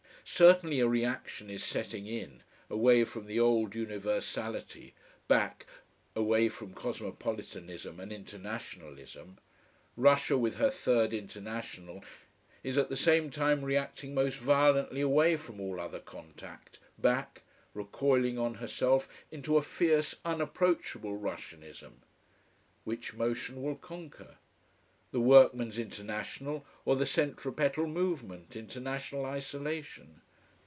Certainly 0.23 0.79
a 0.79 0.87
reaction 0.87 1.49
is 1.49 1.61
setting 1.61 2.07
in, 2.07 2.41
away 2.69 3.03
from 3.03 3.25
the 3.25 3.37
old 3.39 3.75
universality, 3.75 4.93
back, 5.27 5.65
away 6.15 6.47
from 6.47 6.73
cosmopolitanism 6.73 7.99
and 7.99 8.13
internationalism. 8.13 9.39
Russia, 9.97 10.37
with 10.37 10.55
her 10.55 10.69
Third 10.69 11.11
International, 11.11 12.01
is 12.63 12.77
at 12.77 12.87
the 12.87 12.95
same 12.95 13.29
time 13.29 13.65
reacting 13.65 14.13
most 14.13 14.37
violently 14.37 15.01
away 15.01 15.35
from 15.35 15.59
all 15.59 15.81
other 15.81 15.99
contact, 15.99 16.79
back, 16.97 17.41
recoiling 17.73 18.37
on 18.39 18.53
herself, 18.55 19.09
into 19.31 19.57
a 19.57 19.61
fierce, 19.61 20.15
unapproachable 20.23 21.17
Russianism. 21.17 22.03
Which 22.85 23.15
motion 23.15 23.61
will 23.61 23.75
conquer? 23.75 24.35
The 25.11 25.19
workman's 25.19 25.77
International, 25.77 26.65
or 26.85 26.95
the 26.95 27.05
centripetal 27.05 27.85
movement 27.85 28.55
into 28.55 28.79
national 28.79 29.25
isolation? 29.25 30.21